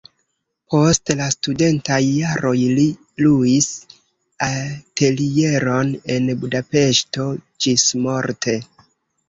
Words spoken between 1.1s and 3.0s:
la studentaj jaroj li